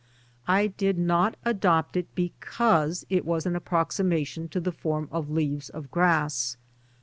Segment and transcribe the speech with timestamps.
[0.47, 5.69] I did not adopt it because it was an approximation to the form of" Leaves
[5.69, 6.57] of Grass."